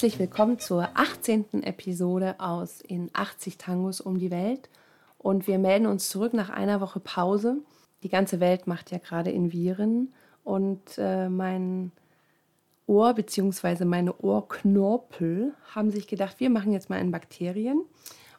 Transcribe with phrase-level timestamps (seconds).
[0.00, 1.62] Herzlich willkommen zur 18.
[1.62, 4.70] Episode aus In 80 Tangos um die Welt.
[5.18, 7.58] Und wir melden uns zurück nach einer Woche Pause.
[8.02, 10.14] Die ganze Welt macht ja gerade in Viren.
[10.42, 11.92] Und äh, mein
[12.86, 13.84] Ohr bzw.
[13.84, 17.84] meine Ohrknorpel haben sich gedacht, wir machen jetzt mal in Bakterien.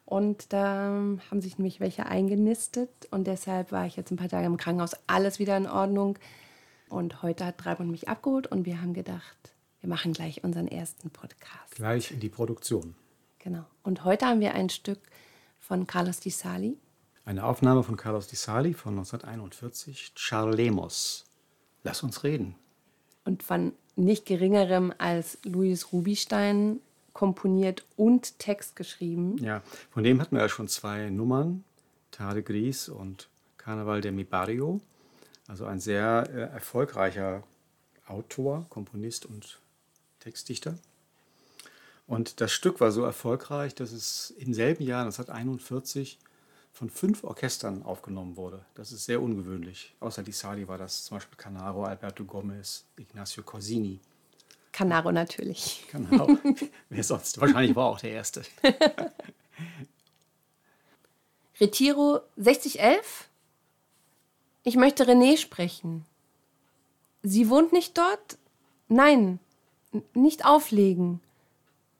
[0.04, 0.88] Und da
[1.30, 2.90] haben sich nämlich welche eingenistet.
[3.12, 4.96] Und deshalb war ich jetzt ein paar Tage im Krankenhaus.
[5.06, 6.18] Alles wieder in Ordnung.
[6.90, 11.10] Und heute hat Treibund mich abgeholt und wir haben gedacht, wir machen gleich unseren ersten
[11.10, 11.76] Podcast.
[11.76, 12.96] Gleich in die Produktion.
[13.40, 13.66] Genau.
[13.82, 15.00] Und heute haben wir ein Stück
[15.60, 16.78] von Carlos Di Sali.
[17.26, 21.26] Eine Aufnahme von Carlos Di Sali von 1941, Charlemos.
[21.84, 22.56] Lass uns reden.
[23.26, 26.80] Und von nicht geringerem als Luis Rubinstein
[27.14, 29.38] komponiert und Text geschrieben.
[29.40, 31.64] Ja, von dem hatten wir ja schon zwei Nummern,
[32.12, 34.80] Tarde Gris und Carnaval de mi Barrio.
[35.48, 37.44] Also ein sehr äh, erfolgreicher
[38.08, 39.60] Autor, Komponist und
[40.22, 40.78] Textdichter.
[42.08, 46.18] Und das Stück war so erfolgreich, dass es im selben Jahr, 1941,
[46.74, 48.66] von fünf Orchestern aufgenommen wurde.
[48.76, 49.94] Das ist sehr ungewöhnlich.
[50.00, 54.00] Außer Di Sali war das zum Beispiel Canaro, Alberto Gomez, Ignacio Corsini.
[54.72, 55.86] Canaro natürlich.
[55.90, 56.38] Canaro.
[56.90, 57.40] Wer sonst?
[57.42, 58.44] Wahrscheinlich war auch der Erste.
[61.60, 63.30] Retiro 6011?
[64.64, 66.06] Ich möchte René sprechen.
[67.22, 68.38] Sie wohnt nicht dort?
[68.88, 69.40] Nein,
[70.14, 71.20] nicht auflegen.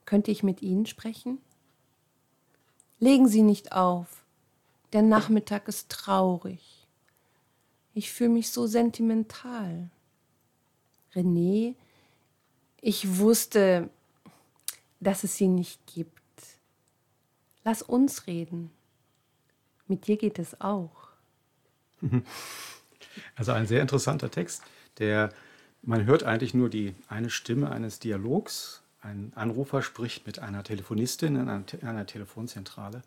[0.04, 1.38] Könnte ich mit Ihnen sprechen?
[2.98, 4.24] Legen Sie nicht auf.
[4.92, 6.86] Der Nachmittag ist traurig.
[7.94, 9.90] Ich fühle mich so sentimental.
[11.14, 11.74] René,
[12.80, 13.90] ich wusste,
[15.00, 16.12] dass es sie nicht gibt.
[17.64, 18.70] Lass uns reden.
[19.86, 21.08] Mit dir geht es auch.
[23.36, 24.62] Also ein sehr interessanter Text,
[24.98, 25.34] der
[25.82, 28.82] man hört eigentlich nur die eine Stimme eines Dialogs.
[29.00, 33.02] Ein Anrufer spricht mit einer Telefonistin in einer, in einer Telefonzentrale.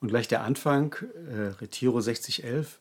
[0.00, 0.96] Und gleich der Anfang,
[1.28, 2.78] äh, Retiro 6011,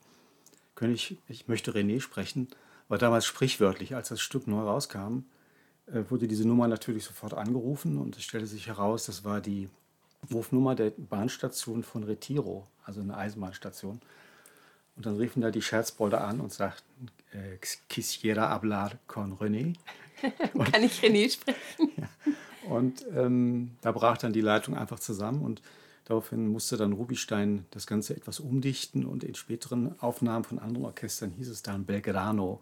[0.75, 2.47] König, ich möchte René sprechen,
[2.87, 5.25] war damals sprichwörtlich, als das Stück neu rauskam,
[5.87, 9.69] äh, wurde diese Nummer natürlich sofort angerufen und es stellte sich heraus, das war die
[10.33, 13.99] Rufnummer der Bahnstation von Retiro, also eine Eisenbahnstation.
[14.99, 17.55] Und dann riefen da die Scherzbolder an und sagten, äh,
[17.87, 19.75] quisiera hablar con René.
[20.53, 21.93] Und, Kann ich René sprechen?
[21.95, 22.09] ja.
[22.69, 25.61] Und ähm, da brach dann die Leitung einfach zusammen und
[26.03, 31.31] daraufhin musste dann Rubinstein das Ganze etwas umdichten und in späteren Aufnahmen von anderen Orchestern
[31.31, 32.59] hieß es dann Belgrano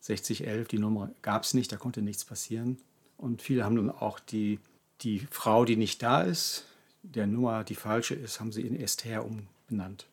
[0.00, 0.66] 6011.
[0.66, 2.78] Die Nummer gab es nicht, da konnte nichts passieren.
[3.16, 4.58] Und viele haben dann auch die,
[5.02, 6.64] die Frau, die nicht da ist,
[7.04, 10.08] der Nummer, die falsche ist, haben sie in Esther umbenannt.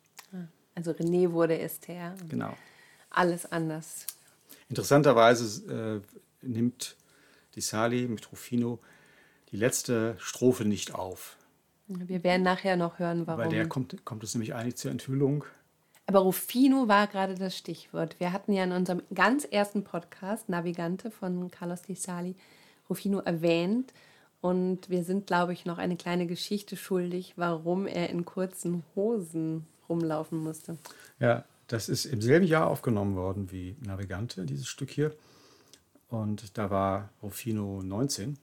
[0.76, 2.16] Also René wurde Esther.
[2.30, 2.54] Genau.
[3.10, 4.06] Alles anders.
[4.70, 6.02] Interessanterweise
[6.44, 6.96] äh, nimmt
[7.56, 8.80] Di Sali mit Rufino
[9.52, 11.36] die letzte Strophe nicht auf.
[11.88, 13.44] Wir werden nachher noch hören, warum.
[13.44, 15.44] Bei der kommt, kommt es nämlich eigentlich zur Enthüllung.
[16.08, 18.20] Aber Rufino war gerade das Stichwort.
[18.20, 22.36] Wir hatten ja in unserem ganz ersten Podcast, Navigante von Carlos Di Sali,
[22.90, 23.94] Rufino erwähnt.
[24.40, 29.68] Und wir sind, glaube ich, noch eine kleine Geschichte schuldig, warum er in kurzen Hosen
[29.92, 30.78] rumlaufen musste.
[31.20, 35.16] Ja, das ist im selben Jahr aufgenommen worden wie Navigante, dieses Stück hier.
[36.10, 38.38] Und da war Rufino 19.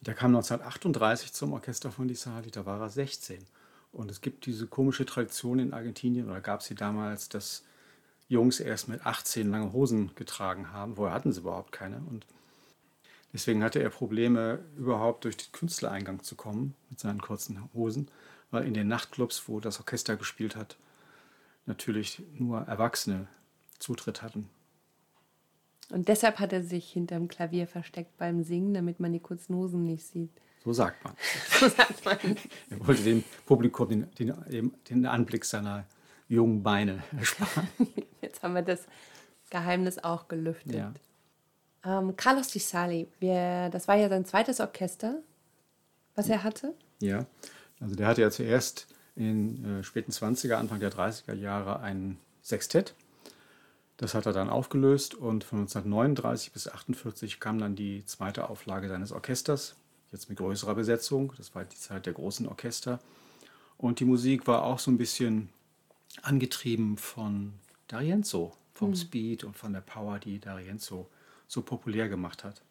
[0.00, 3.44] Der kam 1938 zum Orchester von Di Sali, da war er 16.
[3.90, 7.64] Und es gibt diese komische Tradition in Argentinien, oder gab es sie damals, dass
[8.28, 10.96] Jungs erst mit 18 lange Hosen getragen haben.
[10.96, 11.96] Vorher hatten sie überhaupt keine.
[11.96, 12.26] Und
[13.32, 18.08] deswegen hatte er Probleme, überhaupt durch den Künstlereingang zu kommen mit seinen kurzen Hosen,
[18.50, 20.76] weil in den Nachtclubs, wo das Orchester gespielt hat,
[21.66, 23.28] natürlich nur Erwachsene
[23.78, 24.48] Zutritt hatten.
[25.90, 29.84] Und deshalb hat er sich hinterm Klavier versteckt beim Singen, damit man die kurzen Hosen
[29.84, 30.30] nicht sieht.
[30.64, 31.14] So sagt man.
[31.60, 32.18] so sagt man.
[32.70, 35.86] er wollte dem Publikum den, den, den Anblick seiner
[36.28, 37.68] jungen Beine ersparen.
[38.20, 38.86] Jetzt haben wir das
[39.50, 40.74] Geheimnis auch gelüftet.
[40.74, 40.92] Ja.
[41.84, 45.22] Ähm, Carlos Di Sali, wir, das war ja sein zweites Orchester,
[46.14, 46.74] was er hatte.
[47.00, 47.24] Ja,
[47.80, 48.86] also der hatte ja zuerst
[49.16, 52.94] in den äh, späten 20er, Anfang der 30er Jahre ein Sextett.
[53.96, 58.88] Das hat er dann aufgelöst und von 1939 bis 1948 kam dann die zweite Auflage
[58.88, 59.74] seines Orchesters,
[60.12, 61.32] jetzt mit größerer Besetzung.
[61.36, 63.00] Das war die Zeit der großen Orchester.
[63.76, 65.48] Und die Musik war auch so ein bisschen
[66.22, 67.54] angetrieben von
[67.90, 68.96] D'Arienzo, vom mhm.
[68.96, 71.06] Speed und von der Power, die D'Arienzo
[71.48, 72.62] so populär gemacht hat.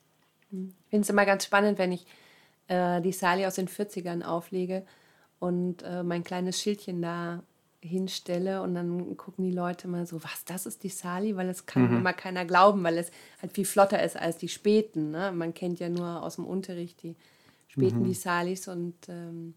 [0.52, 0.74] Mhm.
[0.86, 2.06] Ich finde es immer ganz spannend, wenn ich
[2.68, 4.86] äh, die Sali aus den 40ern auflege
[5.40, 7.44] und äh, mein kleines Schildchen da
[7.80, 11.36] hinstelle und dann gucken die Leute mal so, was, das ist die Sali?
[11.36, 11.98] Weil es kann mhm.
[11.98, 13.12] immer keiner glauben, weil es
[13.42, 15.12] halt viel flotter ist als die späten.
[15.12, 15.32] Ne?
[15.32, 17.16] Man kennt ja nur aus dem Unterricht die
[17.68, 18.06] späten, mhm.
[18.06, 19.54] die Salis und ähm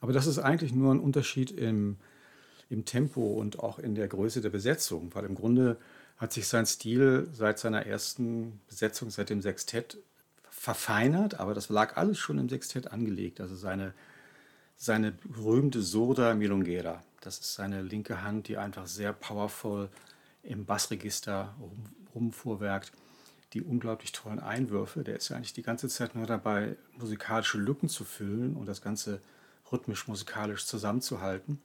[0.00, 1.96] aber das ist eigentlich nur ein Unterschied im,
[2.68, 5.78] im Tempo und auch in der Größe der Besetzung, weil im Grunde
[6.16, 9.98] hat sich sein Stil seit seiner ersten Besetzung, seit dem Sextett,
[10.62, 13.40] verfeinert, aber das lag alles schon im Sextett angelegt.
[13.40, 13.94] Also seine,
[14.76, 19.88] seine berühmte Surda Milongera, das ist seine linke Hand, die einfach sehr powerful
[20.44, 22.92] im Bassregister rum, rumfuhrwerkt.
[23.54, 27.88] Die unglaublich tollen Einwürfe, der ist ja eigentlich die ganze Zeit nur dabei, musikalische Lücken
[27.88, 29.20] zu füllen und das Ganze
[29.72, 31.60] rhythmisch-musikalisch zusammenzuhalten.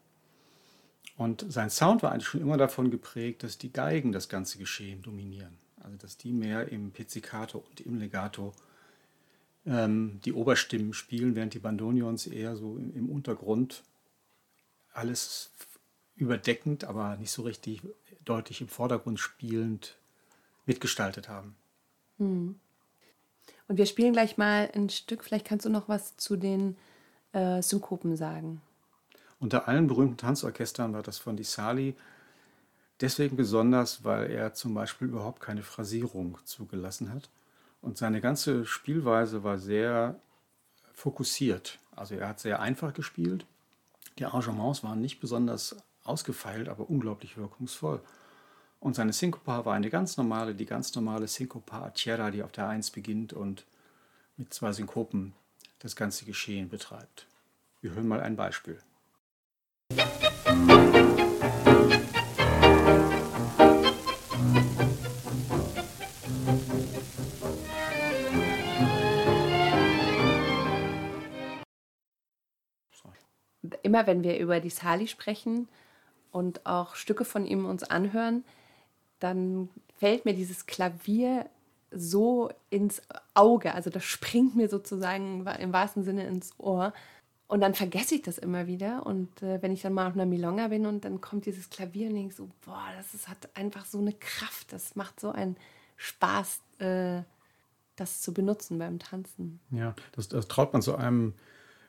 [1.17, 5.03] Und sein Sound war eigentlich schon immer davon geprägt, dass die Geigen das ganze Geschehen
[5.03, 5.55] dominieren.
[5.83, 8.55] Also dass die mehr im Pizzicato und im Legato
[9.67, 13.83] ähm, die Oberstimmen spielen, während die Bandonions eher so im, im, Untergrund
[14.93, 15.51] alles
[16.15, 17.81] überdeckend, aber nicht so richtig
[18.25, 19.95] deutlich im Vordergrund spielend
[20.65, 21.55] mitgestaltet haben.
[22.17, 22.55] Hm.
[23.67, 26.77] Und wir spielen gleich mal ein Stück, vielleicht kannst du noch was zu den
[27.33, 28.61] äh, Synkopen sagen.
[29.39, 31.95] Unter allen berühmten Tanzorchestern war das von Di Sali
[33.01, 37.29] deswegen besonders, weil er zum Beispiel überhaupt keine Phrasierung zugelassen hat.
[37.87, 40.19] Und seine ganze Spielweise war sehr
[40.91, 41.79] fokussiert.
[41.95, 43.45] Also er hat sehr einfach gespielt.
[44.19, 48.01] Die Arrangements waren nicht besonders ausgefeilt, aber unglaublich wirkungsvoll.
[48.81, 52.67] Und seine Syncopa war eine ganz normale, die ganz normale Syncopa Acera, die auf der
[52.67, 53.63] Eins beginnt und
[54.35, 55.31] mit zwei Synkopen
[55.79, 57.25] das ganze Geschehen betreibt.
[57.79, 58.79] Wir hören mal ein Beispiel.
[73.87, 75.69] Immer wenn wir über die Sali sprechen
[76.33, 78.43] und auch Stücke von ihm uns anhören,
[79.21, 81.45] dann fällt mir dieses Klavier
[81.89, 83.01] so ins
[83.33, 83.73] Auge.
[83.73, 86.91] Also das springt mir sozusagen im wahrsten Sinne ins Ohr.
[87.47, 89.05] Und dann vergesse ich das immer wieder.
[89.05, 92.09] Und äh, wenn ich dann mal auf einer Milonga bin und dann kommt dieses Klavier
[92.09, 94.73] und denke so, boah, das ist, hat einfach so eine Kraft.
[94.73, 95.55] Das macht so einen
[95.95, 97.21] Spaß, äh,
[97.95, 99.61] das zu benutzen beim Tanzen.
[99.71, 101.35] Ja, das, das traut man so einem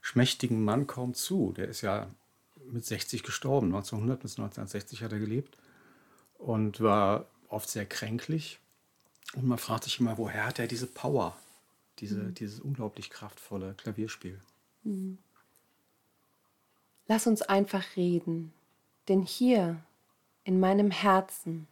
[0.08, 1.52] schmächtigen Mann kaum zu.
[1.52, 2.08] Der ist ja
[2.70, 3.66] mit 60 gestorben.
[3.66, 5.58] 1900 bis 1960 hat er gelebt
[6.38, 8.58] und war oft sehr kränklich.
[9.34, 11.36] Und man fragt sich immer, woher hat er diese Power,
[11.98, 12.34] diese, mhm.
[12.34, 14.40] dieses unglaublich kraftvolle Klavierspiel?
[14.82, 15.18] Mhm.
[17.06, 18.54] Lass uns einfach reden,
[19.08, 19.82] denn hier
[20.44, 21.68] in meinem Herzen,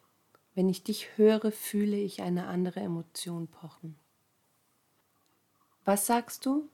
[0.54, 3.96] wenn ich dich höre, fühle ich eine andere Emotion pochen.
[5.86, 6.68] Was sagst du?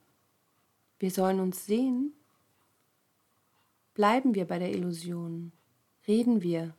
[1.03, 2.13] Wir sollen uns sehen?
[3.93, 5.51] Bleiben wir bei der Illusion?
[6.07, 6.73] Reden wir,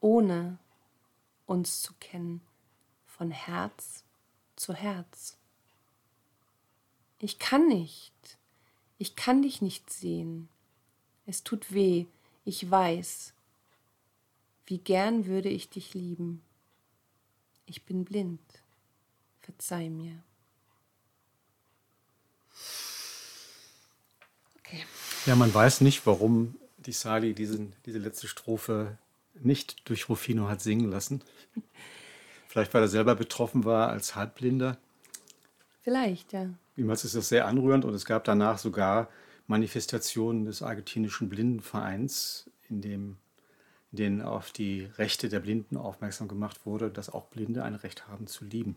[0.00, 0.58] ohne
[1.46, 2.42] uns zu kennen,
[3.06, 4.04] von Herz
[4.54, 5.38] zu Herz?
[7.18, 8.36] Ich kann nicht,
[8.98, 10.50] ich kann dich nicht sehen.
[11.24, 12.04] Es tut weh,
[12.44, 13.32] ich weiß.
[14.66, 16.42] Wie gern würde ich dich lieben.
[17.64, 18.62] Ich bin blind.
[19.40, 20.22] Verzeih mir.
[25.26, 28.96] Ja, man weiß nicht, warum die Sali diesen, diese letzte Strophe
[29.34, 31.20] nicht durch Rufino hat singen lassen.
[32.48, 34.78] Vielleicht, weil er selber betroffen war als Halbblinder.
[35.82, 36.48] Vielleicht, ja.
[36.76, 39.08] Jedenfalls ist das sehr anrührend und es gab danach sogar
[39.48, 43.16] Manifestationen des argentinischen Blindenvereins, in, dem,
[43.90, 48.06] in denen auf die Rechte der Blinden aufmerksam gemacht wurde, dass auch Blinde ein Recht
[48.06, 48.76] haben zu lieben.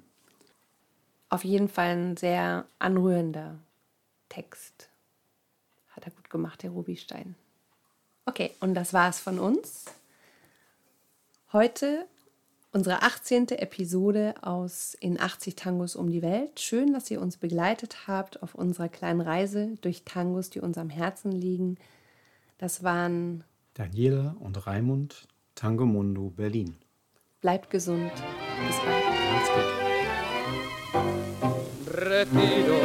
[1.29, 3.60] Auf jeden Fall ein sehr anrührender
[4.29, 4.89] Text.
[6.00, 7.36] Hat er gut gemacht, der Rubinstein.
[8.25, 9.84] Okay, und das war es von uns.
[11.51, 12.06] Heute
[12.72, 13.50] unsere 18.
[13.50, 16.62] Episode aus In 80 Tangos um die Welt.
[16.62, 20.89] Schön, dass ihr uns begleitet habt auf unserer kleinen Reise durch Tangos, die uns am
[20.89, 21.77] Herzen liegen.
[22.60, 26.77] Das waren Daniela und Raimund, Tango Mundo Berlin.
[27.41, 28.13] Bleibt gesund.
[28.13, 29.03] Bis bald.
[29.34, 29.65] Macht's gut.
[31.94, 32.79] Retiro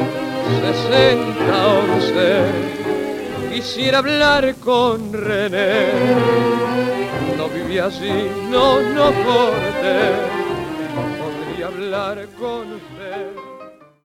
[0.61, 3.04] 60
[3.55, 5.87] Quisiera hablar con René
[7.37, 8.11] no vivía así,
[8.49, 10.11] no, no corte,
[11.17, 13.04] podría hablar con usted.